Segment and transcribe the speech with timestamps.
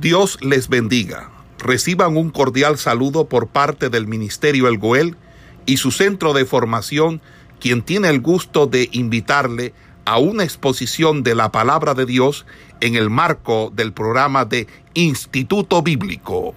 [0.00, 1.30] Dios les bendiga.
[1.58, 5.16] Reciban un cordial saludo por parte del Ministerio El Goel
[5.64, 7.22] y su centro de formación,
[7.60, 9.72] quien tiene el gusto de invitarle
[10.04, 12.44] a una exposición de la palabra de Dios
[12.82, 16.54] en el marco del programa de Instituto Bíblico.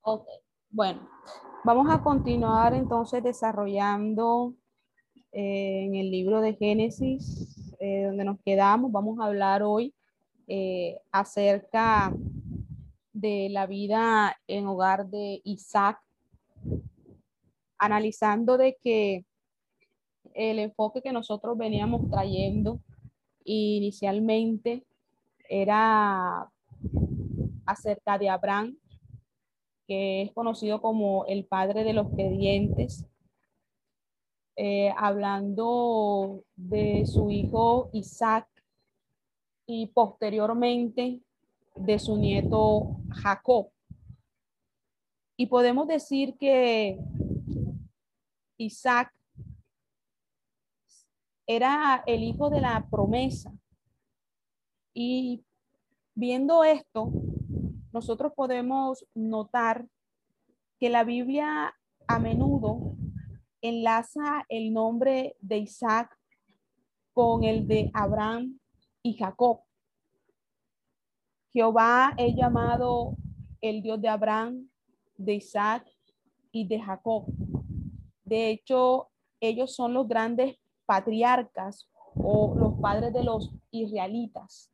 [0.00, 0.26] Ok,
[0.70, 1.06] bueno,
[1.62, 4.54] vamos a continuar entonces desarrollando
[5.30, 8.90] eh, en el libro de Génesis, eh, donde nos quedamos.
[8.90, 9.94] Vamos a hablar hoy
[10.46, 12.12] eh, acerca
[13.12, 16.00] de la vida en hogar de Isaac,
[17.78, 19.24] analizando de que
[20.34, 22.80] el enfoque que nosotros veníamos trayendo
[23.44, 24.84] inicialmente
[25.48, 26.50] era
[27.66, 28.76] acerca de Abraham,
[29.86, 33.06] que es conocido como el padre de los creyentes,
[34.56, 38.48] eh, hablando de su hijo Isaac
[39.66, 41.20] y posteriormente
[41.74, 43.70] de su nieto Jacob.
[45.36, 46.98] Y podemos decir que
[48.56, 49.12] Isaac
[51.46, 53.52] era el hijo de la promesa.
[54.94, 55.44] Y
[56.14, 57.10] viendo esto,
[57.92, 59.86] nosotros podemos notar
[60.78, 61.74] que la Biblia
[62.06, 62.96] a menudo
[63.60, 66.16] enlaza el nombre de Isaac
[67.12, 68.58] con el de Abraham
[69.04, 69.60] y Jacob.
[71.52, 73.16] Jehová es llamado
[73.60, 74.68] el Dios de Abraham,
[75.16, 75.86] de Isaac
[76.50, 77.26] y de Jacob.
[78.24, 79.10] De hecho,
[79.40, 84.72] ellos son los grandes patriarcas o los padres de los israelitas.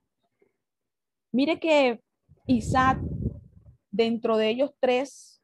[1.33, 2.01] Mire que
[2.47, 3.01] Isaac,
[3.91, 5.41] dentro de ellos tres,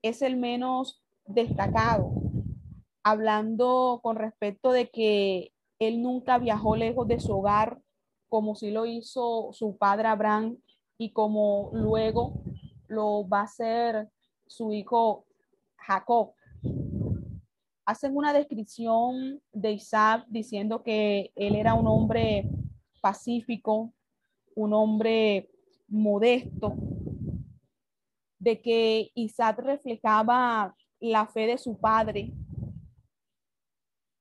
[0.00, 2.12] es el menos destacado,
[3.02, 7.80] hablando con respecto de que él nunca viajó lejos de su hogar,
[8.32, 10.56] como si lo hizo su padre Abraham
[10.96, 12.42] y como luego
[12.88, 14.08] lo va a hacer
[14.46, 15.26] su hijo
[15.76, 16.32] Jacob
[17.84, 22.48] hacen una descripción de Isaac diciendo que él era un hombre
[23.02, 23.92] pacífico,
[24.54, 25.50] un hombre
[25.88, 26.74] modesto,
[28.38, 32.32] de que Isaac reflejaba la fe de su padre.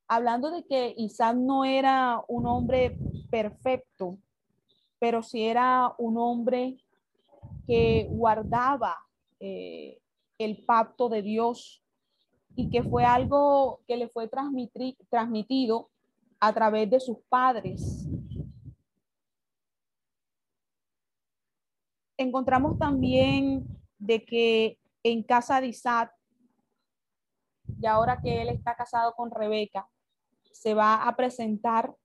[0.09, 2.97] Hablando de que Isaac no era un hombre
[3.31, 4.19] perfecto,
[4.99, 6.77] pero sí era un hombre
[7.65, 8.97] que guardaba
[9.39, 9.99] eh,
[10.37, 11.83] el pacto de Dios
[12.55, 15.89] y que fue algo que le fue transmitido
[16.39, 18.07] a través de sus padres.
[22.17, 23.65] Encontramos también
[23.97, 26.13] de que en casa de Isaac,
[27.79, 29.87] y ahora que él está casado con Rebeca,
[30.51, 31.95] se va a presentar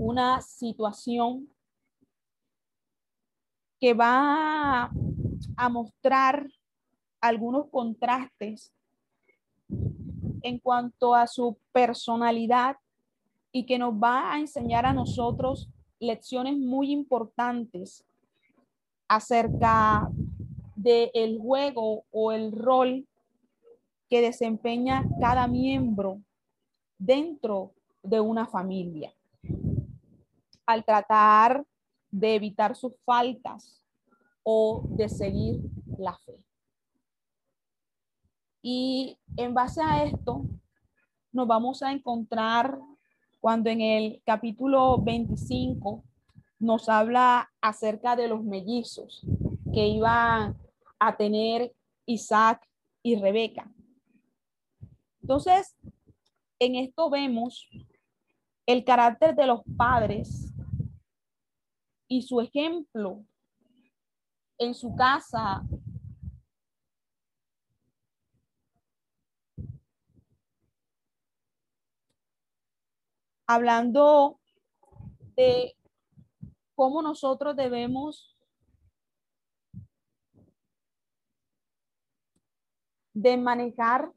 [0.00, 1.46] una situación
[3.78, 4.90] que va
[5.56, 6.48] a mostrar
[7.20, 8.72] algunos contrastes
[10.42, 12.78] en cuanto a su personalidad
[13.52, 15.68] y que nos va a enseñar a nosotros
[15.98, 18.02] lecciones muy importantes
[19.06, 20.08] acerca
[20.76, 23.06] del el juego o el rol
[24.08, 26.22] que desempeña cada miembro
[26.96, 29.12] dentro de una familia.
[30.70, 31.66] Al tratar
[32.12, 33.84] de evitar sus faltas
[34.44, 35.60] o de seguir
[35.98, 36.38] la fe.
[38.62, 40.44] Y en base a esto,
[41.32, 42.78] nos vamos a encontrar
[43.40, 46.04] cuando en el capítulo 25
[46.60, 49.26] nos habla acerca de los mellizos
[49.72, 50.56] que iban
[51.00, 51.74] a tener
[52.06, 52.64] Isaac
[53.02, 53.68] y Rebeca.
[55.20, 55.76] Entonces,
[56.60, 57.68] en esto vemos
[58.66, 60.49] el carácter de los padres
[62.10, 63.24] y su ejemplo
[64.58, 65.62] en su casa
[73.46, 74.40] hablando
[75.36, 75.76] de
[76.74, 78.36] cómo nosotros debemos
[83.14, 84.12] de manejar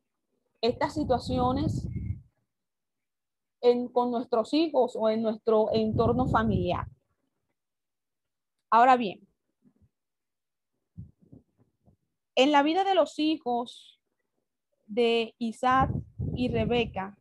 [0.61, 1.87] estas situaciones
[3.91, 6.92] con nuestros hijos o en nuestro entorno familiar.
[8.73, 9.19] Ahora bien,
[12.33, 14.01] en la vida de los hijos
[14.87, 15.91] de Isaac
[16.35, 17.15] y Rebeca,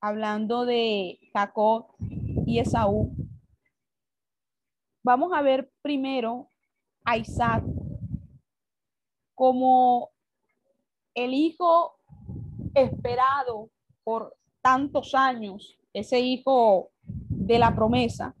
[0.00, 1.96] hablando de Jacob
[2.46, 3.12] y Esaú,
[5.02, 6.48] vamos a ver primero
[7.04, 7.64] a Isaac
[9.34, 10.10] como
[11.12, 11.98] el hijo
[12.72, 13.68] esperado
[14.04, 18.36] por tantos años, ese hijo de la promesa,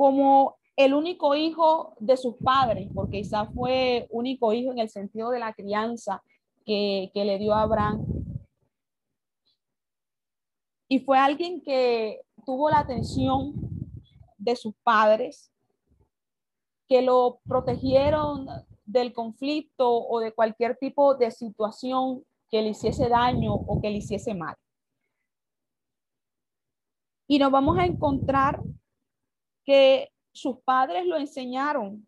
[0.00, 5.28] como el único hijo de sus padres, porque Isaac fue único hijo en el sentido
[5.28, 6.22] de la crianza
[6.64, 8.06] que, que le dio a Abraham.
[10.88, 13.52] Y fue alguien que tuvo la atención
[14.38, 15.52] de sus padres,
[16.88, 18.46] que lo protegieron
[18.86, 23.98] del conflicto o de cualquier tipo de situación que le hiciese daño o que le
[23.98, 24.56] hiciese mal.
[27.28, 28.62] Y nos vamos a encontrar
[29.70, 32.04] que sus padres lo enseñaron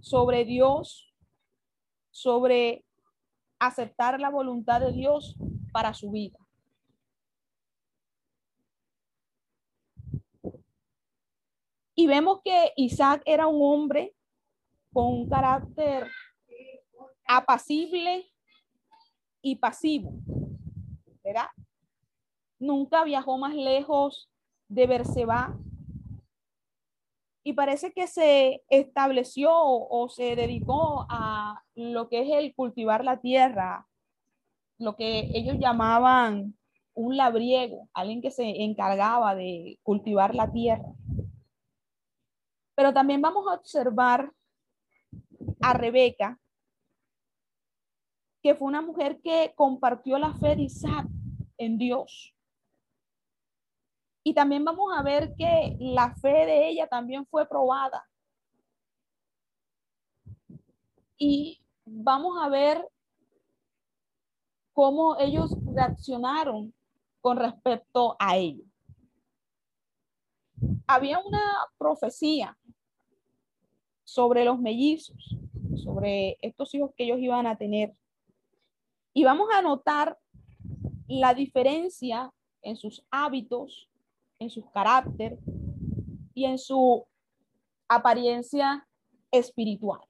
[0.00, 1.14] sobre Dios,
[2.10, 2.82] sobre
[3.58, 5.36] aceptar la voluntad de Dios
[5.70, 6.38] para su vida.
[11.94, 14.16] Y vemos que Isaac era un hombre
[14.94, 16.10] con un carácter
[17.26, 18.32] apacible
[19.42, 20.14] y pasivo,
[21.22, 21.48] ¿verdad?
[22.58, 24.30] Nunca viajó más lejos
[24.68, 25.54] de Berseba
[27.44, 33.20] y parece que se estableció o se dedicó a lo que es el cultivar la
[33.20, 33.88] tierra,
[34.78, 36.56] lo que ellos llamaban
[36.94, 40.92] un labriego, alguien que se encargaba de cultivar la tierra.
[42.74, 44.32] Pero también vamos a observar
[45.60, 46.38] a Rebeca,
[48.42, 51.06] que fue una mujer que compartió la fe de Isaac
[51.58, 52.34] en Dios.
[54.24, 58.08] Y también vamos a ver que la fe de ella también fue probada.
[61.16, 62.88] Y vamos a ver
[64.72, 66.72] cómo ellos reaccionaron
[67.20, 68.64] con respecto a ello.
[70.86, 71.40] Había una
[71.78, 72.56] profecía
[74.04, 75.36] sobre los mellizos,
[75.82, 77.94] sobre estos hijos que ellos iban a tener.
[79.14, 80.18] Y vamos a notar
[81.06, 82.32] la diferencia
[82.62, 83.88] en sus hábitos,
[84.42, 85.38] en su carácter
[86.34, 87.06] y en su
[87.88, 88.86] apariencia
[89.30, 90.00] espiritual.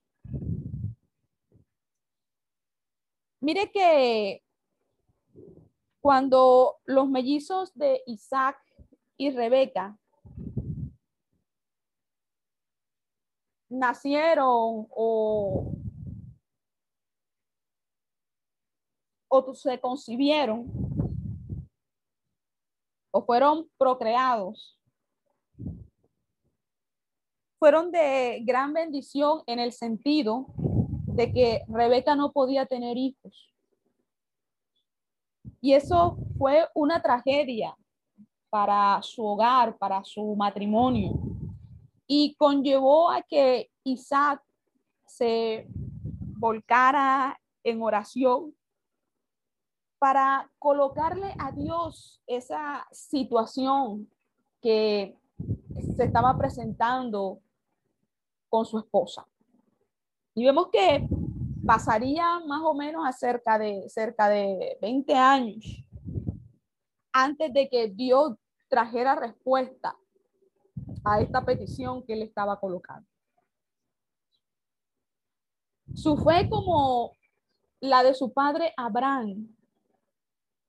[3.40, 4.42] Mire que
[6.00, 8.56] cuando los mellizos de Isaac
[9.16, 9.98] y Rebeca
[13.68, 15.74] nacieron o,
[19.28, 20.91] o se concibieron
[23.12, 24.76] o fueron procreados,
[27.60, 30.46] fueron de gran bendición en el sentido
[31.06, 33.54] de que Rebeca no podía tener hijos.
[35.60, 37.76] Y eso fue una tragedia
[38.50, 41.12] para su hogar, para su matrimonio
[42.06, 44.42] y conllevó a que Isaac
[45.06, 45.66] se
[46.38, 48.54] volcara en oración
[50.02, 54.10] para colocarle a Dios esa situación
[54.60, 55.16] que
[55.94, 57.38] se estaba presentando
[58.48, 59.24] con su esposa.
[60.34, 61.08] Y vemos que
[61.64, 65.84] pasaría más o menos a cerca de, cerca de 20 años
[67.12, 68.34] antes de que Dios
[68.68, 69.96] trajera respuesta
[71.04, 73.08] a esta petición que él estaba colocando.
[75.94, 77.12] Su fe como
[77.78, 79.46] la de su padre Abraham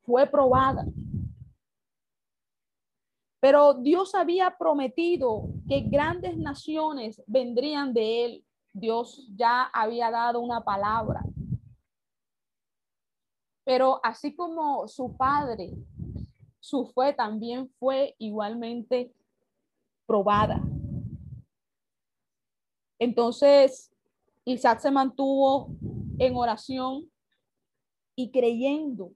[0.04, 0.86] fue probada.
[3.40, 8.46] Pero Dios había prometido que grandes naciones vendrían de él.
[8.72, 11.24] Dios ya había dado una palabra.
[13.66, 15.74] Pero así como su padre,
[16.60, 19.14] su fe también fue igualmente
[20.06, 20.62] probada.
[23.00, 23.92] Entonces,
[24.46, 25.76] Isaac se mantuvo
[26.18, 27.12] en oración
[28.16, 29.12] y creyendo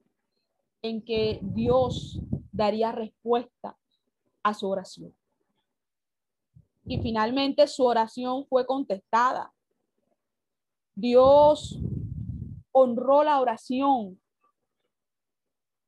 [0.82, 2.20] en que Dios
[2.52, 3.76] daría respuesta
[4.42, 5.14] a su oración.
[6.84, 9.52] Y finalmente su oración fue contestada.
[10.94, 11.78] Dios
[12.72, 14.20] honró la oración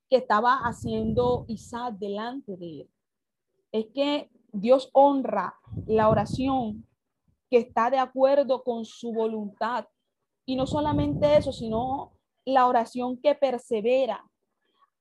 [0.08, 2.90] que estaba haciendo Isaac delante de él.
[3.72, 5.54] Es que Dios honra
[5.86, 6.86] la oración
[7.48, 9.86] que está de acuerdo con su voluntad.
[10.44, 12.12] Y no solamente eso, sino
[12.44, 14.29] la oración que persevera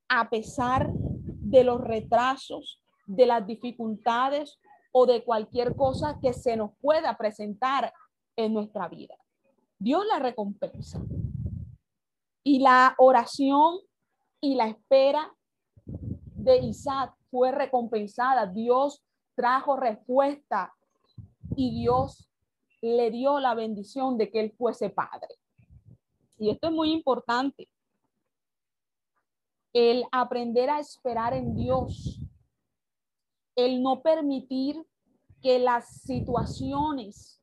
[0.09, 4.59] a pesar de los retrasos, de las dificultades
[4.91, 7.93] o de cualquier cosa que se nos pueda presentar
[8.35, 9.15] en nuestra vida.
[9.77, 11.01] Dios la recompensa.
[12.43, 13.79] Y la oración
[14.41, 15.31] y la espera
[15.85, 18.45] de Isaac fue recompensada.
[18.47, 19.03] Dios
[19.35, 20.73] trajo respuesta
[21.55, 22.29] y Dios
[22.81, 25.35] le dio la bendición de que él fuese padre.
[26.37, 27.67] Y esto es muy importante.
[29.73, 32.19] El aprender a esperar en Dios.
[33.55, 34.83] El no permitir
[35.41, 37.41] que las situaciones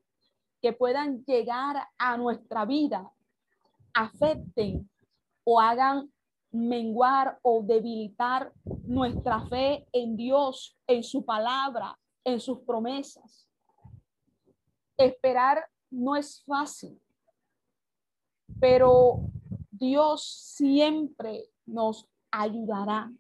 [0.60, 3.12] que puedan llegar a nuestra vida
[3.94, 4.90] afecten
[5.44, 6.12] o hagan
[6.50, 8.52] menguar o debilitar
[8.84, 13.48] nuestra fe en Dios, en su palabra, en sus promesas.
[14.96, 17.00] Esperar no es fácil,
[18.58, 19.20] pero
[19.70, 20.24] Dios
[20.56, 23.10] siempre nos ayudará.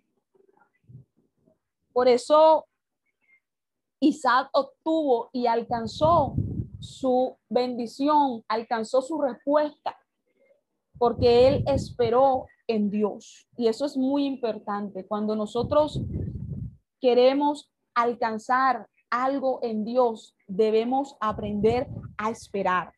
[1.92, 2.66] Por eso
[4.00, 6.34] Isaac obtuvo y alcanzó
[6.80, 9.96] su bendición, alcanzó su respuesta,
[10.98, 13.48] porque él esperó en Dios.
[13.56, 15.06] Y eso es muy importante.
[15.06, 16.00] Cuando nosotros
[17.00, 22.92] queremos alcanzar algo en Dios, debemos aprender a esperar.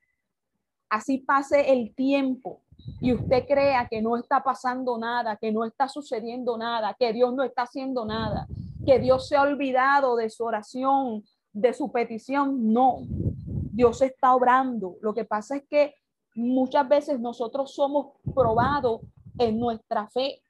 [0.88, 2.62] Así pase el tiempo
[3.00, 7.34] y usted crea que no está pasando nada, que no está sucediendo nada, que Dios
[7.34, 8.46] no está haciendo nada,
[8.84, 12.72] que Dios se ha olvidado de su oración, de su petición.
[12.72, 14.96] No, Dios está obrando.
[15.00, 15.94] Lo que pasa es que
[16.34, 19.00] muchas veces nosotros somos probados
[19.38, 20.40] en nuestra fe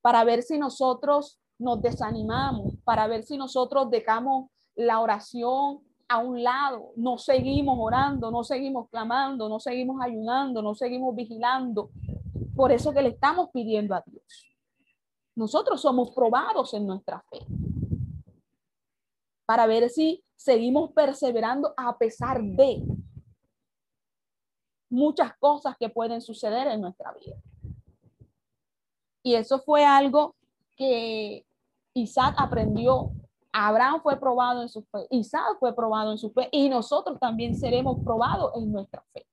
[0.00, 5.80] para ver si nosotros nos desanimamos, para ver si nosotros dejamos la oración
[6.14, 11.90] a un lado, no seguimos orando, no seguimos clamando, no seguimos ayunando, no seguimos vigilando.
[12.54, 14.54] Por eso que le estamos pidiendo a Dios.
[15.34, 17.44] Nosotros somos probados en nuestra fe
[19.44, 22.82] para ver si seguimos perseverando a pesar de
[24.88, 27.36] muchas cosas que pueden suceder en nuestra vida.
[29.24, 30.36] Y eso fue algo
[30.76, 31.44] que
[31.94, 33.10] Isaac aprendió.
[33.56, 37.54] Abraham fue probado en su fe, Isaac fue probado en su fe y nosotros también
[37.54, 39.24] seremos probados en nuestra fe.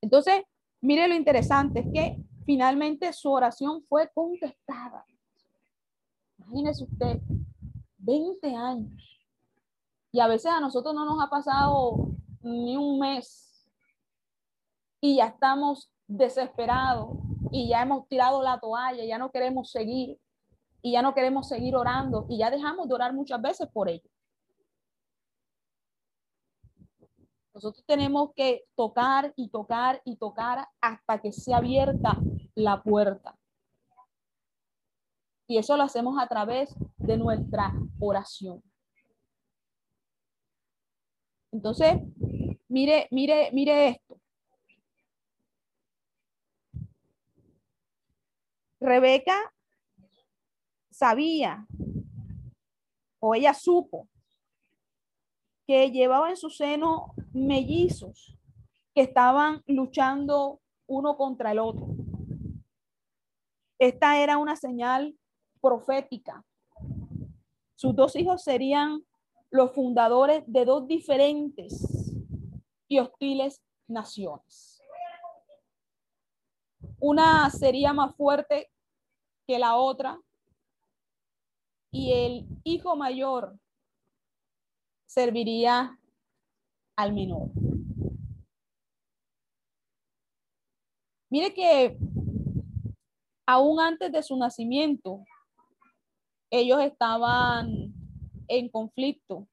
[0.00, 0.42] Entonces,
[0.80, 5.06] mire lo interesante, es que finalmente su oración fue contestada.
[6.38, 7.20] Imagínese usted,
[7.98, 9.20] 20 años.
[10.10, 12.08] Y a veces a nosotros no nos ha pasado
[12.40, 13.64] ni un mes
[15.00, 17.16] y ya estamos desesperados
[17.52, 20.18] y ya hemos tirado la toalla, ya no queremos seguir
[20.82, 24.10] y ya no queremos seguir orando y ya dejamos de orar muchas veces por ello.
[27.54, 32.18] Nosotros tenemos que tocar y tocar y tocar hasta que sea abierta
[32.54, 33.38] la puerta.
[35.46, 38.62] Y eso lo hacemos a través de nuestra oración.
[41.52, 41.96] Entonces,
[42.68, 44.18] mire, mire, mire esto.
[48.80, 49.52] Rebeca
[50.92, 51.66] sabía
[53.18, 54.08] o ella supo
[55.66, 58.36] que llevaba en su seno mellizos
[58.94, 61.88] que estaban luchando uno contra el otro.
[63.78, 65.16] Esta era una señal
[65.60, 66.44] profética.
[67.74, 69.02] Sus dos hijos serían
[69.50, 72.14] los fundadores de dos diferentes
[72.86, 74.82] y hostiles naciones.
[77.00, 78.70] Una sería más fuerte
[79.46, 80.20] que la otra
[81.92, 83.56] y el hijo mayor
[85.06, 85.98] serviría
[86.96, 87.50] al menor.
[91.30, 91.96] Mire que
[93.46, 95.24] aún antes de su nacimiento,
[96.50, 97.92] ellos estaban
[98.48, 99.46] en conflicto.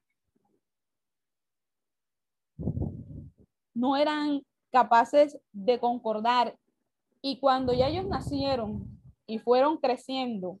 [3.74, 6.58] No eran capaces de concordar.
[7.22, 8.86] Y cuando ya ellos nacieron
[9.26, 10.58] y fueron creciendo,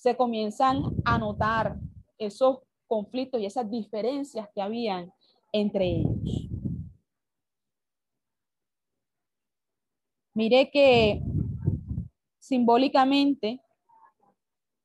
[0.00, 1.76] se comienzan a notar
[2.16, 5.12] esos conflictos y esas diferencias que habían
[5.52, 6.48] entre ellos.
[10.32, 11.20] Mire que
[12.38, 13.60] simbólicamente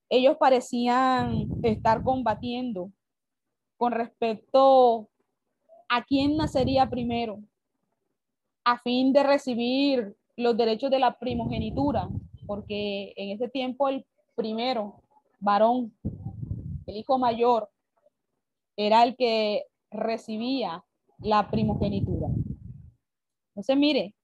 [0.10, 2.92] ellos parecían estar combatiendo
[3.78, 5.08] con respecto
[5.88, 7.40] a quién nacería primero,
[8.66, 12.10] a fin de recibir los derechos de la primogenitura,
[12.46, 14.06] porque en ese tiempo el
[14.36, 15.05] primero,
[15.46, 15.96] varón,
[16.88, 17.70] el hijo mayor,
[18.76, 20.84] era el que recibía
[21.20, 22.28] la primogenitura.
[23.50, 24.16] Entonces, mire,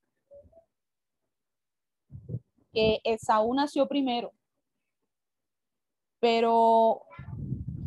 [2.73, 4.33] que Esaú nació primero,
[6.19, 7.03] pero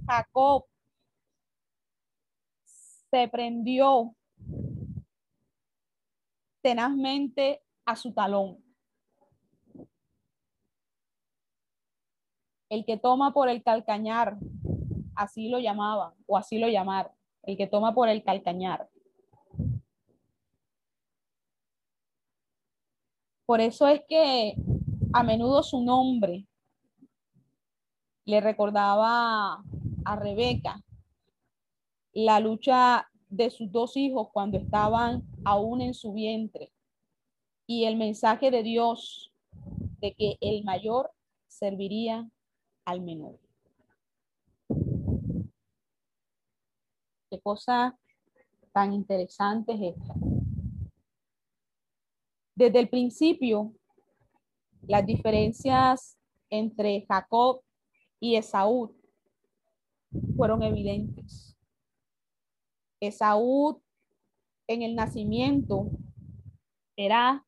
[0.06, 0.64] Jacob
[2.64, 4.14] se prendió
[6.62, 8.63] tenazmente a su talón.
[12.74, 14.36] El que toma por el calcañar,
[15.14, 17.12] así lo llamaban, o así lo llamaron,
[17.44, 18.88] el que toma por el calcañar.
[23.46, 24.56] Por eso es que
[25.12, 26.48] a menudo su nombre
[28.24, 29.62] le recordaba
[30.04, 30.82] a Rebeca
[32.12, 36.72] la lucha de sus dos hijos cuando estaban aún en su vientre
[37.68, 39.32] y el mensaje de Dios
[40.00, 41.12] de que el mayor
[41.46, 42.28] serviría
[42.84, 43.38] al menor.
[47.30, 47.98] Qué cosa
[48.72, 50.14] tan interesante es esta.
[52.54, 53.72] Desde el principio,
[54.82, 56.18] las diferencias
[56.50, 57.62] entre Jacob
[58.20, 58.94] y Esaú
[60.36, 61.56] fueron evidentes.
[63.00, 63.82] Esaú
[64.68, 65.90] en el nacimiento
[66.96, 67.44] era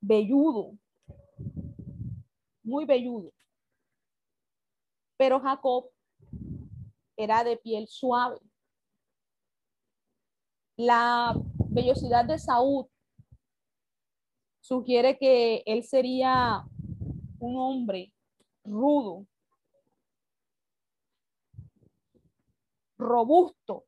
[0.00, 0.78] velludo,
[2.62, 3.32] muy velludo.
[5.18, 5.90] Pero Jacob
[7.16, 8.38] era de piel suave.
[10.76, 11.34] La
[11.68, 12.86] vellosidad de Saúl
[14.60, 16.64] sugiere que él sería
[17.40, 18.14] un hombre
[18.64, 19.26] rudo,
[22.96, 23.86] robusto,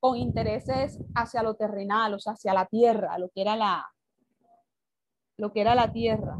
[0.00, 3.86] con intereses hacia lo terrenal, o sea, hacia la tierra, lo que era la,
[5.36, 6.38] lo que era la tierra.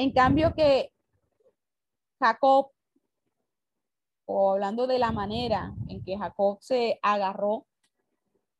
[0.00, 0.94] En cambio que
[2.18, 2.70] Jacob,
[4.24, 7.66] o hablando de la manera en que Jacob se agarró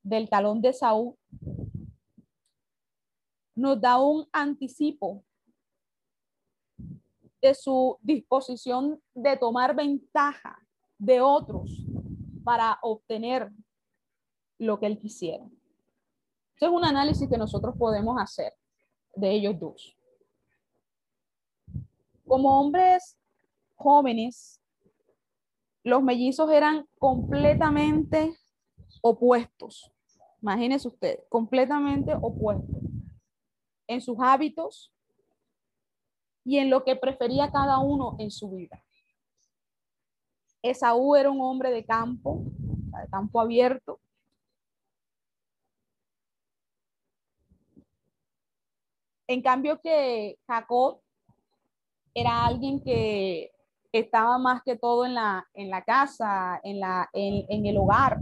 [0.03, 1.17] del talón de Saúl,
[3.55, 5.25] nos da un anticipo
[7.41, 10.59] de su disposición de tomar ventaja
[10.99, 11.71] de otros
[12.45, 13.51] para obtener
[14.59, 15.47] lo que él quisiera.
[16.55, 18.53] Ese es un análisis que nosotros podemos hacer
[19.15, 19.97] de ellos dos.
[22.31, 23.19] Como hombres
[23.75, 24.63] jóvenes,
[25.83, 28.39] los mellizos eran completamente
[29.03, 29.91] opuestos.
[30.41, 32.83] Imagínense ustedes, completamente opuestos
[33.89, 34.93] en sus hábitos,
[36.45, 38.81] y en lo que prefería cada uno en su vida.
[40.63, 44.01] Esaú era un hombre de campo, de campo abierto.
[49.27, 51.01] En cambio que Jacob
[52.15, 53.51] era alguien que
[53.93, 58.19] estaba más que todo en la, en la casa, en, la, en, en el hogar.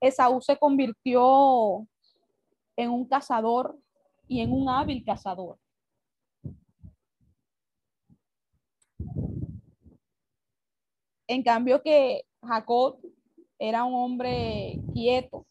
[0.00, 1.86] Esaú se convirtió
[2.76, 3.76] en un cazador
[4.28, 5.58] y en un hábil cazador.
[11.26, 13.00] En cambio que Jacob
[13.58, 15.44] era un hombre quieto,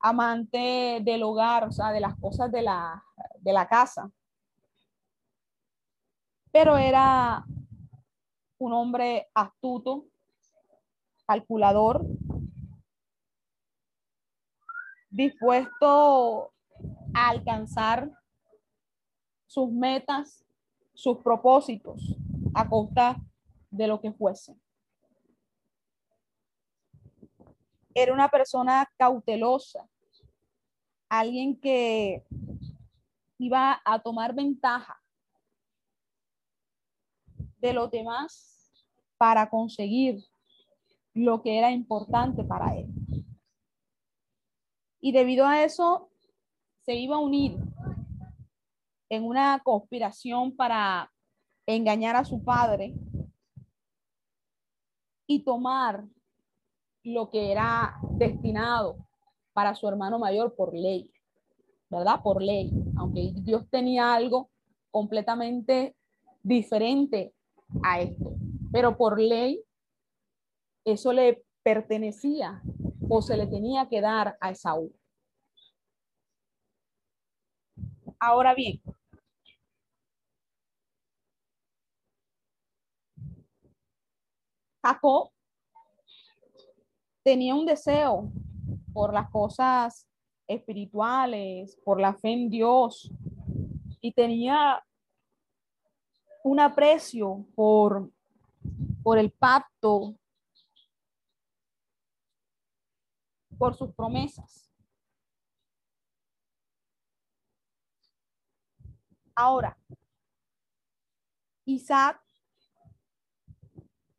[0.00, 3.02] amante del hogar, o sea, de las cosas de la,
[3.40, 4.10] de la casa.
[6.50, 7.44] Pero era
[8.58, 10.06] un hombre astuto,
[11.26, 12.04] calculador,
[15.10, 16.52] dispuesto
[17.14, 18.10] a alcanzar
[19.46, 20.44] sus metas,
[20.94, 22.16] sus propósitos
[22.54, 23.16] a costa
[23.70, 24.56] de lo que fuese.
[27.94, 29.88] Era una persona cautelosa,
[31.08, 32.24] alguien que
[33.38, 35.00] iba a tomar ventaja
[37.58, 38.84] de los demás
[39.16, 40.24] para conseguir
[41.14, 42.86] lo que era importante para él.
[45.00, 46.10] Y debido a eso,
[46.84, 47.58] se iba a unir
[49.08, 51.10] en una conspiración para
[51.66, 52.94] engañar a su padre
[55.26, 56.04] y tomar
[57.12, 58.96] lo que era destinado
[59.52, 61.10] para su hermano mayor por ley,
[61.88, 62.20] ¿verdad?
[62.22, 64.50] Por ley, aunque Dios tenía algo
[64.90, 65.96] completamente
[66.42, 67.34] diferente
[67.82, 68.34] a esto,
[68.72, 69.62] pero por ley
[70.84, 72.62] eso le pertenecía
[73.08, 74.92] o se le tenía que dar a Esaú.
[78.20, 78.80] Ahora bien,
[84.82, 85.30] Jacob
[87.28, 88.32] tenía un deseo
[88.94, 90.08] por las cosas
[90.46, 93.12] espirituales, por la fe en Dios,
[94.00, 94.82] y tenía
[96.42, 98.10] un aprecio por,
[99.02, 100.16] por el pacto
[103.58, 104.72] por sus promesas.
[109.34, 109.76] Ahora,
[111.66, 112.22] Isaac,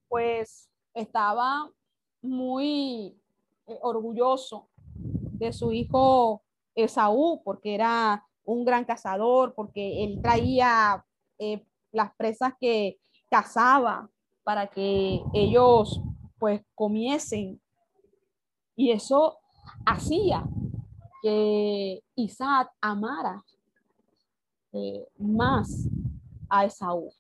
[0.08, 1.72] pues estaba
[2.22, 3.18] muy
[3.68, 6.44] eh, orgulloso de su hijo
[6.76, 11.06] Esaú, porque era un gran cazador, porque él traía
[11.38, 14.10] eh, las presas que cazaba
[14.44, 16.02] para que ellos
[16.40, 17.62] pues comiesen
[18.76, 19.38] y eso
[19.86, 20.44] hacía
[21.22, 23.44] que Isaac amara
[24.72, 25.88] eh, más
[26.50, 27.12] a Esaú.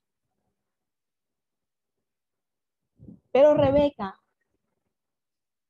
[3.31, 4.17] Pero Rebeca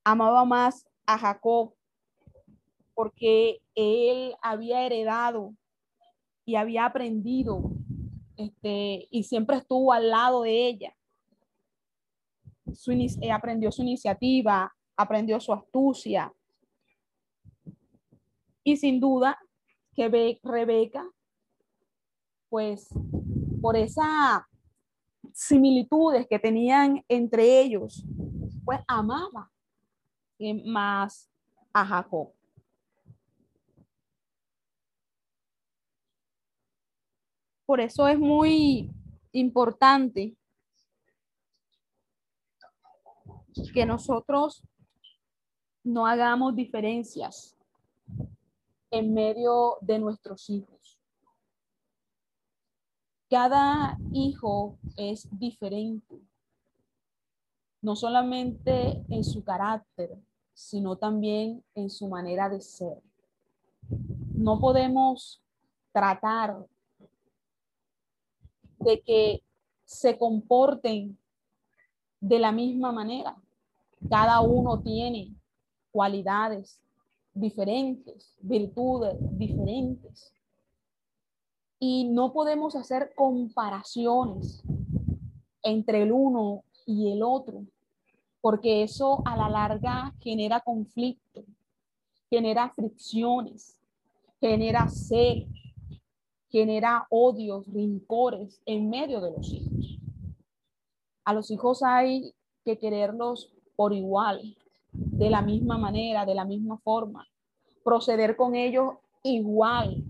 [0.03, 1.73] amaba más a Jacob
[2.93, 5.55] porque él había heredado
[6.45, 7.71] y había aprendido
[8.39, 10.95] este, y siempre estuvo al lado de ella.
[12.73, 16.33] Su, eh, aprendió su iniciativa, aprendió su astucia.
[18.63, 19.37] Y sin duda
[19.93, 21.05] que Rebeca,
[22.49, 22.87] pues
[23.61, 24.43] por esas
[25.33, 28.05] similitudes que tenían entre ellos,
[28.63, 29.51] pues amaba
[30.65, 31.29] más
[31.73, 32.33] a Jacob.
[37.65, 38.89] Por eso es muy
[39.31, 40.35] importante
[43.73, 44.63] que nosotros
[45.83, 47.55] no hagamos diferencias
[48.91, 50.99] en medio de nuestros hijos.
[53.29, 56.19] Cada hijo es diferente,
[57.81, 60.17] no solamente en su carácter,
[60.59, 63.01] sino también en su manera de ser.
[64.33, 65.41] No podemos
[65.93, 66.67] tratar
[68.77, 69.41] de que
[69.85, 71.17] se comporten
[72.19, 73.37] de la misma manera.
[74.09, 75.33] Cada uno tiene
[75.91, 76.81] cualidades
[77.33, 80.33] diferentes, virtudes diferentes.
[81.79, 84.61] Y no podemos hacer comparaciones
[85.63, 87.63] entre el uno y el otro,
[88.41, 91.43] porque eso a la larga genera conflicto,
[92.29, 93.77] genera fricciones,
[94.39, 95.49] genera celos,
[96.49, 99.99] genera odios, rincores en medio de los hijos.
[101.25, 102.33] A los hijos hay
[102.65, 104.57] que quererlos por igual,
[104.91, 107.27] de la misma manera, de la misma forma,
[107.83, 110.03] proceder con ellos igual.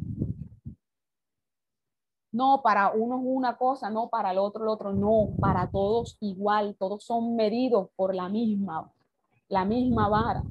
[2.31, 6.17] No, para uno es una cosa, no, para el otro el otro, no, para todos
[6.21, 8.91] igual, todos son medidos por la misma,
[9.47, 10.43] la misma vara.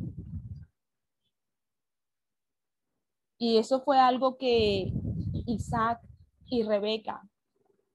[3.39, 4.93] Y eso fue algo que
[5.47, 6.01] Isaac
[6.47, 7.23] y Rebeca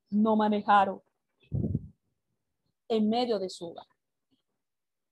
[0.09, 1.01] no manejaron
[2.87, 3.87] en medio de su hogar.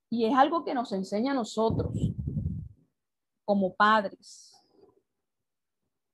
[0.10, 1.94] Y es algo que nos enseña a nosotros
[3.44, 4.54] como padres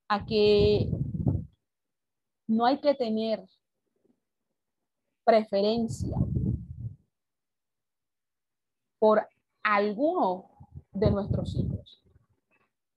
[0.08, 0.90] a que
[2.48, 3.46] no hay que tener
[5.26, 6.16] preferencia
[8.98, 9.28] por
[9.62, 10.46] alguno
[10.92, 12.02] de nuestros hijos.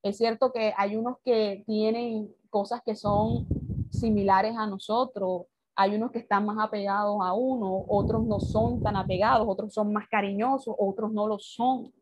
[0.02, 3.46] Es cierto que hay unos que tienen cosas que son
[3.90, 5.46] similares a nosotros.
[5.74, 9.92] Hay unos que están más apegados a uno, otros no son tan apegados, otros son
[9.92, 11.92] más cariñosos, otros no lo son.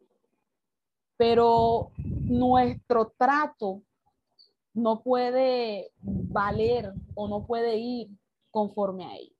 [1.16, 3.82] Pero nuestro trato
[4.78, 8.08] no puede valer o no puede ir
[8.50, 9.34] conforme a ello.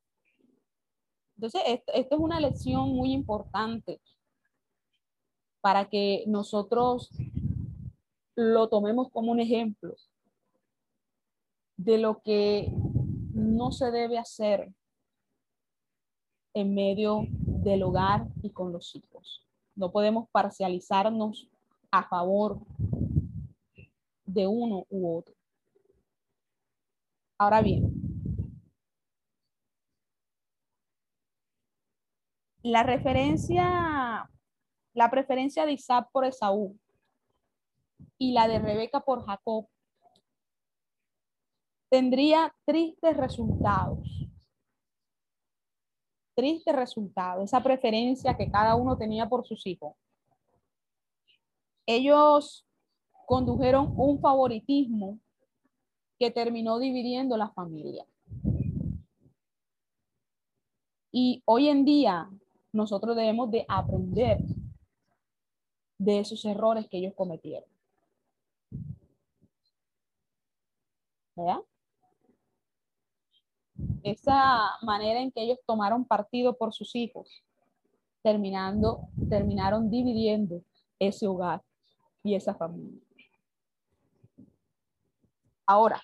[1.37, 4.01] Entonces, esto, esto, es una lección muy importante
[5.61, 7.11] para que nosotros
[8.35, 9.95] lo tomemos como un ejemplo
[11.77, 12.73] de lo que
[13.33, 14.73] no se debe hacer
[16.55, 19.47] en medio del hogar y con los hijos.
[19.77, 21.49] No podemos parcializarnos
[21.93, 22.59] a favor
[24.29, 25.35] de uno u otro.
[27.39, 27.93] Ahora bien,
[32.63, 34.29] la referencia,
[34.93, 36.79] la preferencia de Isaac por Esaú
[38.19, 39.69] y la de Rebeca por Jacob
[41.89, 44.07] tendría tristes resultados.
[46.35, 49.95] Triste resultado, esa preferencia que cada uno tenía por sus hijos.
[51.87, 52.68] Ellos
[53.29, 55.19] condujeron un favoritismo
[56.19, 58.07] que terminó dividiendo la familia.
[61.13, 62.31] Y hoy en día
[62.73, 64.39] nosotros debemos de aprender
[65.99, 67.69] de esos errores que ellos cometieron.
[71.37, 71.61] ¿Verdad?
[74.03, 77.45] esa manera en que ellos tomaron partido por sus hijos,
[78.23, 80.63] terminando, terminaron dividiendo
[80.99, 81.63] ese hogar
[82.25, 83.03] y esa familia.
[85.71, 86.01] Ahora,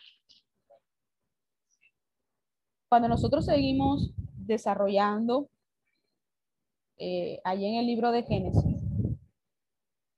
[2.86, 5.48] cuando nosotros seguimos desarrollando
[6.98, 8.76] eh, allí en el libro de Génesis,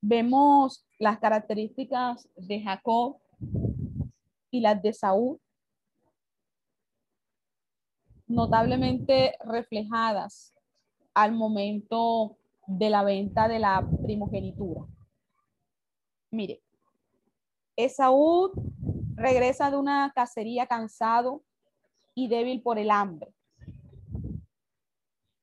[0.00, 3.18] vemos las características de Jacob
[4.50, 5.40] y las de Saúl
[8.26, 10.56] notablemente reflejadas
[11.14, 14.86] al momento de la venta de la primogenitura.
[16.32, 16.64] Mire,
[17.76, 18.50] Esaú
[19.16, 21.42] regresa de una cacería cansado
[22.14, 23.34] y débil por el hambre.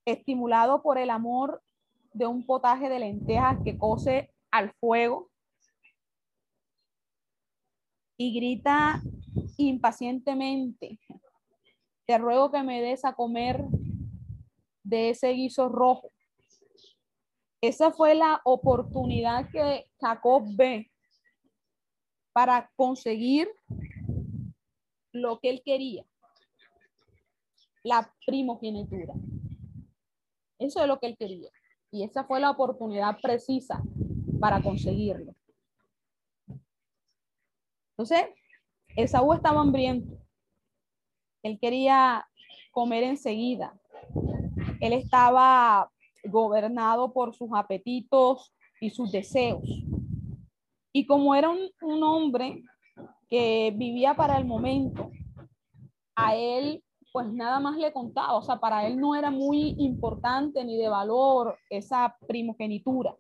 [0.06, 1.62] Estimulado por el amor
[2.14, 5.32] de un potaje de lentejas que cose al fuego
[8.18, 9.02] y grita
[9.58, 11.00] impacientemente,
[12.06, 13.66] te ruego que me des a comer
[14.84, 16.10] de ese guiso rojo.
[17.62, 20.93] Esa fue la oportunidad que Jacob ve
[22.34, 23.48] para conseguir
[25.12, 26.06] lo que él quería,
[27.84, 29.14] la primogenitura.
[30.58, 31.50] Eso es lo que él quería.
[31.92, 33.82] Y esa fue la oportunidad precisa
[34.40, 35.36] para conseguirlo.
[37.92, 38.26] Entonces,
[38.96, 40.18] Esaú estaba hambriento.
[41.44, 42.28] Él quería
[42.72, 43.80] comer enseguida.
[44.80, 45.92] Él estaba
[46.24, 49.62] gobernado por sus apetitos y sus deseos.
[50.94, 52.64] Y como era un, un hombre
[53.30, 55.12] que vivía para el momento,
[56.16, 60.66] a él pues nada más le contaba, o sea, para él no era muy importante
[60.66, 63.16] ni de valor esa primogenitura.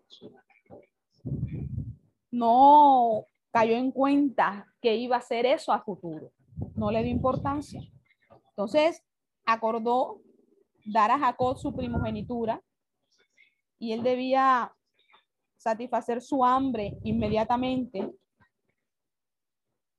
[2.32, 6.32] No cayó en cuenta que iba a ser eso a futuro,
[6.76, 7.82] no le dio importancia.
[8.50, 9.04] Entonces,
[9.46, 10.22] acordó
[10.86, 12.64] dar a Jacob su primogenitura
[13.78, 14.74] y él debía
[15.63, 18.12] satisfacer su hambre inmediatamente.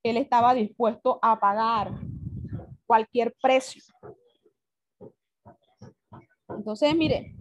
[0.03, 1.91] Él estaba dispuesto a pagar
[2.87, 3.83] cualquier precio.
[6.51, 7.35] Entonces, mire,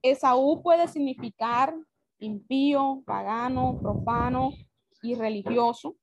[0.00, 1.74] Esaú puede significar
[2.20, 4.52] impío, pagano, profano
[5.02, 5.96] y religioso.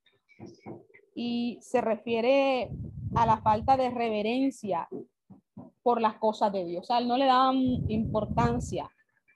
[1.15, 2.69] Y se refiere
[3.15, 4.89] a la falta de reverencia
[5.81, 6.83] por las cosas de Dios.
[6.83, 7.55] O sea, no le dan
[7.89, 8.89] importancia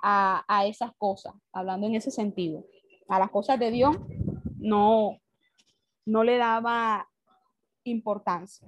[0.07, 2.63] a, esas cosas, hablando en ese sentido.
[3.09, 3.97] A las cosas de Dios
[4.57, 5.19] no,
[6.05, 7.09] no le daba
[7.83, 8.67] importancia.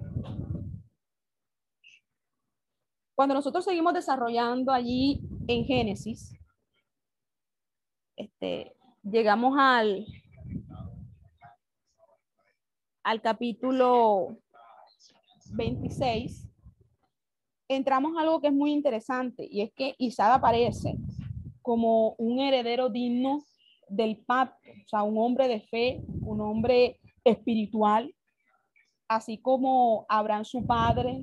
[3.14, 6.32] Cuando nosotros seguimos desarrollando allí en Génesis,
[8.16, 10.06] este, llegamos al,
[13.04, 14.38] al capítulo
[15.52, 16.48] 26,
[17.68, 20.96] entramos a algo que es muy interesante y es que Isaac aparece
[21.68, 23.44] como un heredero digno
[23.90, 28.10] del pacto, o sea, un hombre de fe, un hombre espiritual,
[29.06, 31.22] así como Abraham su padre,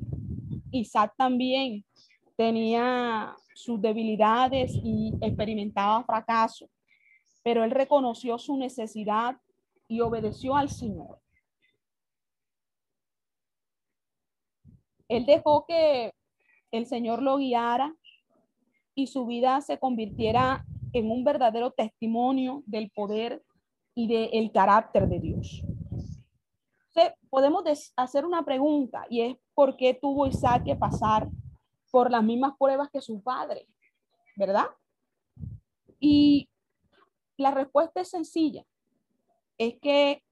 [0.69, 1.83] Isaac también
[2.37, 6.69] tenía sus debilidades y experimentaba fracaso,
[7.41, 9.37] pero él reconoció su necesidad
[9.87, 11.19] y obedeció al Señor.
[15.07, 16.13] Él dejó que
[16.69, 17.95] el Señor lo guiara
[18.95, 23.43] y su vida se convirtiera en un verdadero testimonio del poder
[23.93, 25.63] y del carácter de Dios.
[27.29, 27.63] podemos
[27.97, 31.27] hacer una pregunta y es por qué tuvo Isaac que pasar
[31.91, 33.67] por las mismas pruebas que su padre,
[34.37, 34.67] ¿verdad?
[35.99, 36.47] Y
[37.37, 38.65] la respuesta es sencilla,
[39.57, 40.23] es que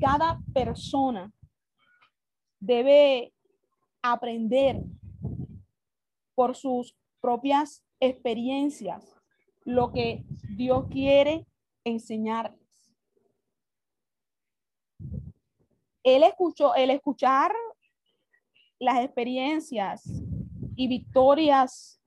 [0.00, 1.32] cada persona
[2.58, 3.32] debe
[4.02, 4.82] aprender
[6.34, 9.16] por sus propias experiencias
[9.64, 10.24] lo que
[10.56, 11.46] Dios quiere
[11.84, 12.60] enseñarles.
[16.02, 17.52] Él escuchó, el escuchar
[18.80, 20.02] las experiencias
[20.74, 22.02] y victorias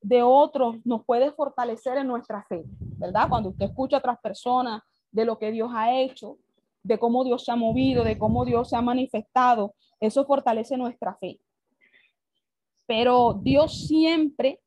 [0.00, 2.64] de otros nos puede fortalecer en nuestra fe,
[2.96, 3.28] ¿verdad?
[3.28, 6.38] Cuando usted escucha a otras personas de lo que Dios ha hecho,
[6.82, 11.14] de cómo Dios se ha movido, de cómo Dios se ha manifestado, eso fortalece nuestra
[11.16, 11.38] fe.
[12.86, 14.62] Pero Dios siempre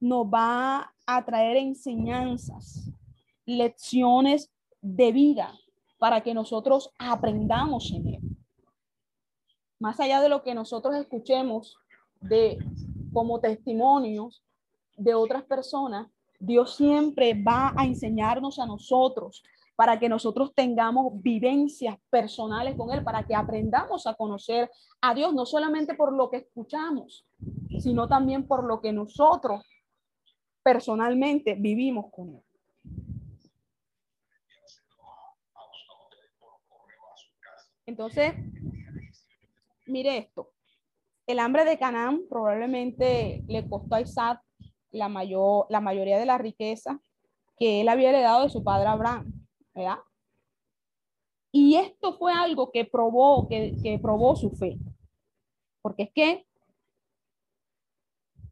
[0.00, 2.90] nos va a traer enseñanzas,
[3.44, 5.52] lecciones de vida
[5.98, 8.20] para que nosotros aprendamos en Él.
[9.78, 11.76] Más allá de lo que nosotros escuchemos
[12.20, 12.58] de
[13.12, 14.42] como testimonios
[14.96, 16.08] de otras personas,
[16.38, 19.42] Dios siempre va a enseñarnos a nosotros
[19.76, 25.34] para que nosotros tengamos vivencias personales con Él, para que aprendamos a conocer a Dios,
[25.34, 27.26] no solamente por lo que escuchamos,
[27.78, 29.62] sino también por lo que nosotros
[30.62, 32.42] personalmente vivimos con Él.
[37.86, 38.34] Entonces,
[39.86, 40.52] mire esto.
[41.26, 44.40] El hambre de Canaán probablemente le costó a Isaac
[44.90, 47.00] la, mayor, la mayoría de la riqueza
[47.56, 49.32] que él había heredado de su padre Abraham.
[49.74, 49.98] ¿verdad?
[51.52, 54.78] Y esto fue algo que probó, que, que probó su fe.
[55.82, 56.46] Porque es que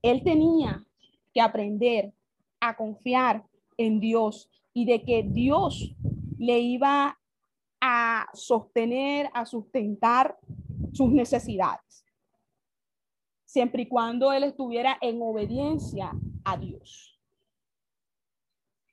[0.02, 0.84] él tenía
[1.38, 2.12] que aprender
[2.58, 3.44] a confiar
[3.76, 5.94] en Dios y de que Dios
[6.36, 7.16] le iba
[7.80, 10.36] a sostener, a sustentar
[10.92, 12.04] sus necesidades,
[13.44, 16.10] siempre y cuando él estuviera en obediencia
[16.44, 17.16] a Dios.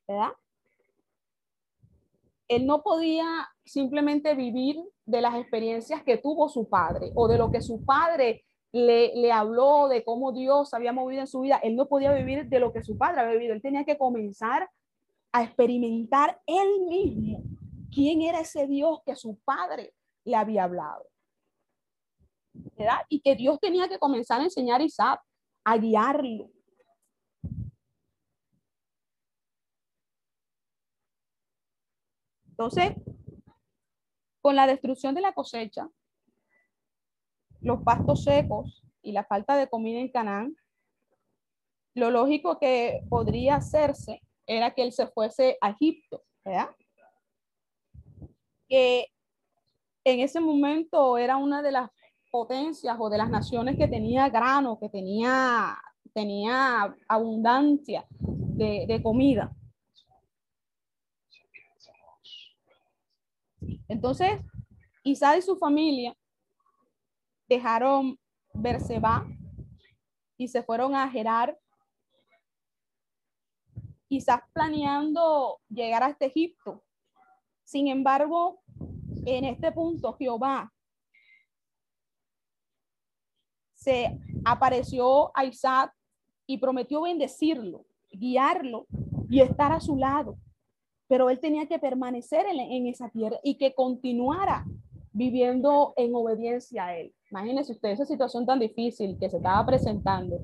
[0.07, 0.33] ¿Verdad?
[2.47, 7.49] Él no podía simplemente vivir de las experiencias que tuvo su padre o de lo
[7.49, 11.57] que su padre le, habló, de cómo Dios había movido en su vida.
[11.63, 13.53] Él no podía vivir de lo que su padre había vivido.
[13.53, 14.69] Él tenía que comenzar
[15.31, 17.41] a experimentar él mismo
[17.89, 19.93] quién era ese Dios que su padre
[20.25, 21.07] le había hablado.
[22.53, 22.99] ¿Verdad?
[23.07, 25.21] Y que Dios tenía que comenzar a enseñar a Isaac,
[25.63, 26.49] a guiarlo.
[32.49, 32.93] Entonces,
[34.41, 35.89] con la destrucción de la cosecha,
[37.65, 40.55] los pastos secos y la falta de comida en Canaán,
[41.95, 46.69] lo lógico que podría hacerse era que él se fuese a Egipto, ¿verdad?
[48.67, 49.07] que
[50.03, 51.89] en ese momento era una de las
[52.31, 55.77] potencias o de las naciones que tenía grano, que tenía,
[56.13, 59.55] tenía abundancia de, de comida.
[63.87, 64.39] Entonces,
[65.03, 66.15] Isaac y su familia
[67.47, 68.19] dejaron
[68.53, 69.25] Berseba
[70.37, 71.57] y se fueron a Gerar,
[74.07, 76.83] quizás planeando llegar hasta Egipto,
[77.65, 78.61] sin embargo,
[79.25, 80.71] en este punto Jehová
[83.73, 85.91] se apareció a Isaac
[86.45, 88.85] y prometió bendecirlo, guiarlo
[89.29, 90.37] y estar a su lado.
[91.07, 94.65] Pero él tenía que permanecer en, esa tierra y que continuara
[95.15, 97.15] viviendo en obediencia a él.
[97.31, 100.43] Imagínense usted esa situación tan difícil que se estaba presentando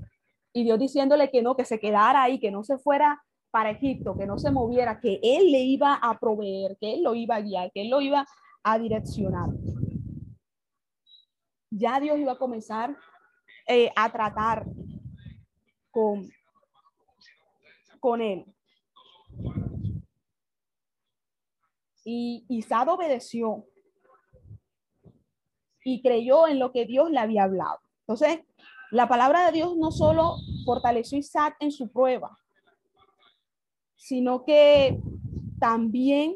[0.54, 4.18] y Dios diciéndole que no, que se quedara ahí, que no se fuera para Egipto,
[4.18, 7.42] que no se moviera, que él le iba a proveer, que él lo iba a
[7.42, 8.26] guiar, que él lo iba
[8.64, 9.50] a direccionar.
[11.70, 12.96] Ya Dios iba a comenzar
[13.68, 14.66] eh, a tratar
[15.92, 16.30] con,
[18.00, 18.46] con él.
[22.06, 23.66] Y Isaac obedeció
[25.84, 27.80] y creyó en lo que Dios le había hablado.
[28.02, 28.41] Entonces,
[28.91, 32.38] la palabra de Dios no solo fortaleció a Isaac en su prueba,
[33.96, 35.00] sino que
[35.60, 36.36] también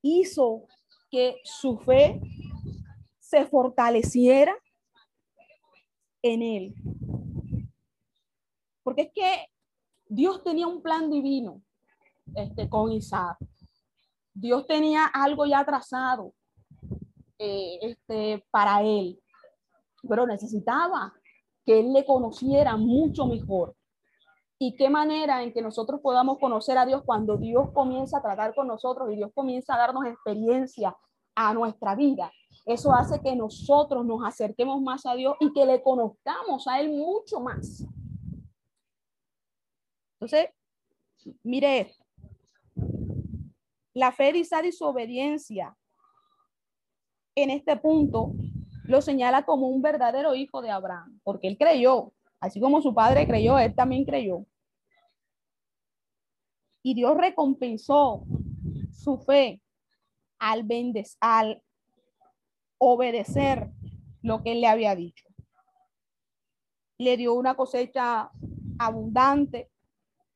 [0.00, 0.66] hizo
[1.10, 2.20] que su fe
[3.18, 4.56] se fortaleciera
[6.22, 6.74] en él.
[8.82, 9.46] Porque es que
[10.06, 11.62] Dios tenía un plan divino
[12.34, 13.36] este, con Isaac.
[14.34, 16.34] Dios tenía algo ya trazado
[17.44, 19.20] eh, este, para él,
[20.08, 21.12] pero necesitaba
[21.66, 23.74] que él le conociera mucho mejor
[24.60, 28.54] y qué manera en que nosotros podamos conocer a Dios cuando Dios comienza a tratar
[28.54, 30.96] con nosotros y Dios comienza a darnos experiencia
[31.34, 32.30] a nuestra vida.
[32.64, 36.90] Eso hace que nosotros nos acerquemos más a Dios y que le conozcamos a Él
[36.90, 37.84] mucho más.
[40.20, 40.50] Entonces,
[41.42, 41.92] mire
[43.94, 45.76] La fe de y su obediencia
[47.34, 48.32] en este punto
[48.84, 53.26] lo señala como un verdadero hijo de Abraham, porque él creyó, así como su padre
[53.26, 54.46] creyó, él también creyó
[56.82, 58.24] y Dios recompensó
[58.92, 59.62] su fe
[60.38, 60.66] al,
[61.20, 61.62] al
[62.78, 63.70] obedecer
[64.20, 65.24] lo que él le había dicho.
[66.98, 68.30] Le dio una cosecha
[68.78, 69.70] abundante.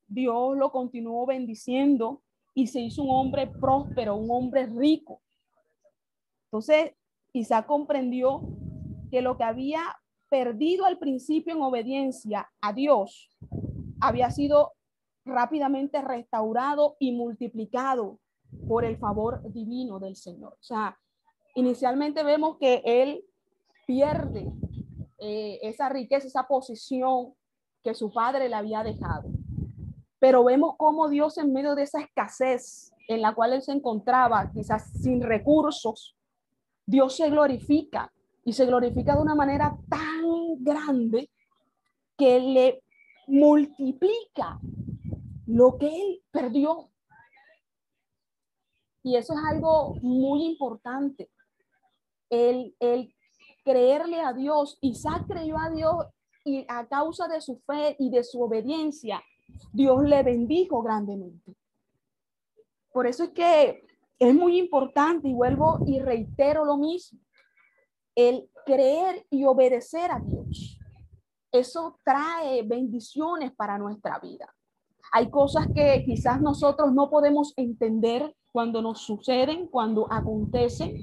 [0.07, 2.23] Dios lo continuó bendiciendo
[2.55, 5.21] y se hizo un hombre próspero, un hombre rico.
[6.47, 6.93] Entonces,
[7.33, 8.43] Isaac comprendió
[9.11, 9.83] que lo que había
[10.29, 13.31] perdido al principio en obediencia a Dios
[14.01, 14.73] había sido
[15.25, 18.19] rápidamente restaurado y multiplicado
[18.69, 20.55] por el favor divino del Señor.
[20.55, 20.99] O sea,
[21.55, 23.25] inicialmente vemos que él
[23.87, 24.51] pierde
[25.19, 27.35] eh, esa riqueza, esa posición
[27.83, 29.31] que su padre le había dejado.
[30.19, 34.51] Pero vemos cómo Dios en medio de esa escasez en la cual él se encontraba,
[34.53, 36.16] quizás sin recursos,
[36.87, 38.13] Dios se glorifica
[38.45, 41.31] y se glorifica de una manera tan grande
[42.17, 42.83] que le
[43.27, 44.61] multiplica
[45.47, 46.91] lo que él perdió.
[49.03, 51.31] Y eso es algo muy importante.
[52.31, 53.15] El, el
[53.65, 54.79] creerle a Dios.
[54.81, 56.07] Isaac creyó a Dios
[56.45, 59.21] y a causa de su fe y de su obediencia,
[59.73, 61.57] Dios le bendijo grandemente.
[62.93, 63.86] Por eso es que
[64.19, 67.21] es muy importante y vuelvo y reitero lo mismo.
[68.15, 70.79] El creer y obedecer a Dios.
[71.53, 74.53] Eso trae bendiciones para nuestra vida.
[75.13, 80.97] Hay cosas que quizás nosotros no podemos entender cuando nos suceden, cuando acontecen,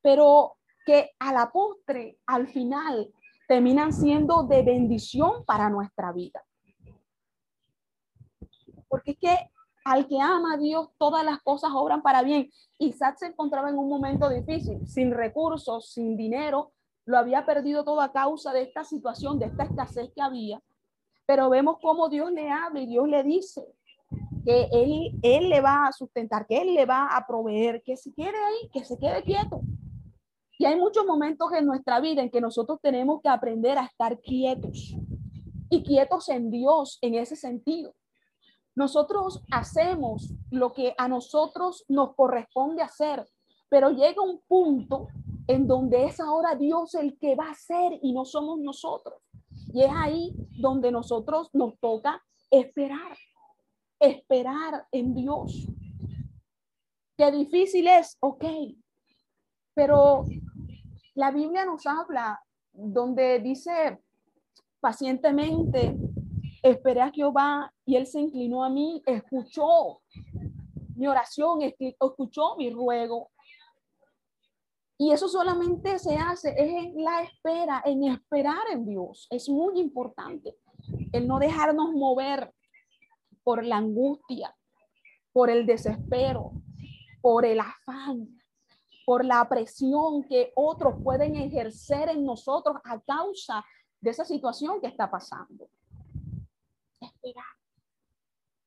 [0.00, 0.56] pero
[0.86, 3.12] que a la postre, al final,
[3.46, 6.42] terminan siendo de bendición para nuestra vida.
[8.88, 9.50] Porque es que
[9.84, 12.50] al que ama a Dios, todas las cosas obran para bien.
[12.78, 16.72] Isaac se encontraba en un momento difícil, sin recursos, sin dinero,
[17.04, 20.60] lo había perdido todo a causa de esta situación, de esta escasez que había.
[21.26, 23.64] Pero vemos cómo Dios le habla y Dios le dice
[24.44, 28.12] que él, él le va a sustentar, que Él le va a proveer, que si
[28.12, 29.60] quiere ahí, que se quede quieto.
[30.58, 34.20] Y hay muchos momentos en nuestra vida en que nosotros tenemos que aprender a estar
[34.20, 34.94] quietos
[35.70, 37.94] y quietos en Dios en ese sentido.
[38.74, 43.28] Nosotros hacemos lo que a nosotros nos corresponde hacer,
[43.68, 45.08] pero llega un punto
[45.46, 49.20] en donde es ahora Dios el que va a hacer y no somos nosotros.
[49.72, 53.16] Y es ahí donde nosotros nos toca esperar,
[53.98, 55.66] esperar en Dios.
[57.16, 58.44] Qué difícil es, ok,
[59.74, 60.24] pero
[61.14, 62.42] la Biblia nos habla
[62.72, 64.00] donde dice
[64.80, 65.96] pacientemente,
[66.62, 70.00] esperé a Jehová y él se inclinó a mí, escuchó
[70.94, 73.30] mi oración, escuchó mi ruego.
[74.96, 79.26] Y eso solamente se hace es en la espera, en esperar en Dios.
[79.30, 80.56] Es muy importante
[81.10, 82.54] el no dejarnos mover
[83.42, 84.54] por la angustia,
[85.32, 86.52] por el desespero,
[87.20, 88.40] por el afán,
[89.04, 93.64] por la presión que otros pueden ejercer en nosotros a causa
[94.00, 95.68] de esa situación que está pasando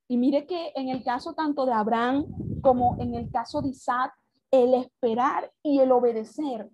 [0.08, 2.26] Y mire que en el caso tanto de Abraham
[2.62, 4.14] como en el caso de Isaac,
[4.52, 6.70] el esperar y el obedecer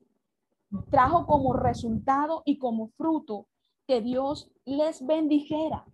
[0.90, 3.48] trajo como resultado y como fruto
[3.88, 5.86] que Dios les bendijera.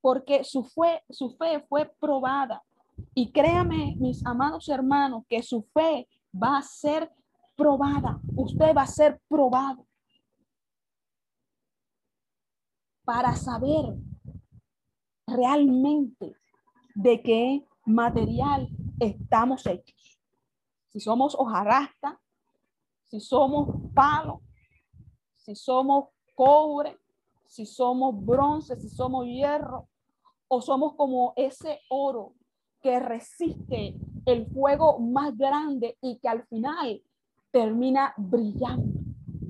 [0.00, 0.68] Porque su
[1.10, 2.62] su fe fue probada.
[3.14, 7.10] Y créame, mis amados hermanos, que su fe va a ser
[7.56, 8.20] probada.
[8.36, 9.86] Usted va a ser probado.
[13.12, 13.92] Para saber
[15.26, 16.36] realmente
[16.94, 18.68] de qué material
[19.00, 20.20] estamos hechos.
[20.90, 22.20] Si somos hojarasca,
[23.06, 24.42] si somos palo,
[25.34, 27.00] si somos cobre,
[27.48, 29.88] si somos bronce, si somos hierro,
[30.46, 32.34] o somos como ese oro
[32.80, 37.02] que resiste el fuego más grande y que al final
[37.50, 39.00] termina brillando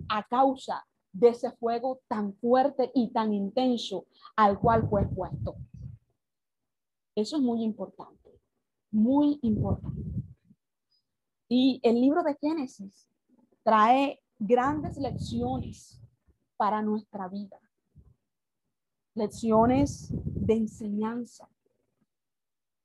[0.09, 4.07] a causa de ese fuego tan fuerte y tan intenso
[4.37, 5.57] al cual fue expuesto.
[7.15, 8.41] Eso es muy importante,
[8.91, 10.23] muy importante.
[11.49, 13.09] Y el libro de Génesis
[13.63, 16.01] trae grandes lecciones
[16.57, 17.61] para nuestra vida,
[19.15, 21.49] lecciones de enseñanza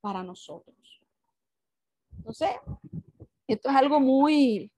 [0.02, 1.02] para nosotros.
[2.18, 2.50] Entonces,
[3.48, 4.72] esto es algo muy,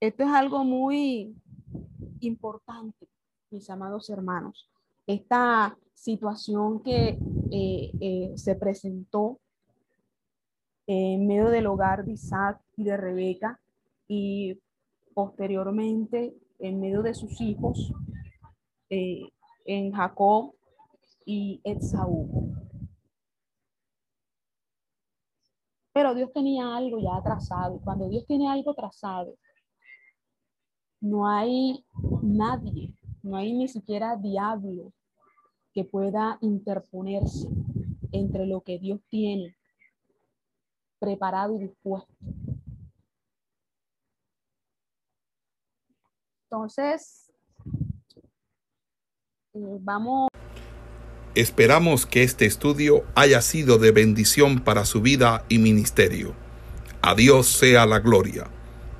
[0.00, 1.36] esto es algo muy
[2.20, 3.08] importante,
[3.50, 4.70] mis amados hermanos.
[5.06, 7.18] Esta situación que
[7.50, 9.40] eh, eh, se presentó
[10.86, 13.60] en medio del hogar de Isaac y de Rebeca
[14.06, 14.60] y
[15.14, 17.92] posteriormente en medio de sus hijos
[18.90, 19.28] eh,
[19.64, 20.54] en Jacob
[21.24, 22.54] y Esaú.
[25.92, 27.80] Pero Dios tenía algo ya trazado.
[27.82, 29.34] Cuando Dios tiene algo trazado,
[31.00, 31.84] no hay
[32.22, 34.92] nadie, no hay ni siquiera diablo
[35.72, 37.48] que pueda interponerse
[38.12, 39.56] entre lo que Dios tiene
[40.98, 42.12] preparado y dispuesto.
[46.44, 47.30] Entonces,
[49.52, 50.28] eh, vamos.
[51.34, 56.34] Esperamos que este estudio haya sido de bendición para su vida y ministerio.
[57.02, 58.50] A Dios sea la gloria.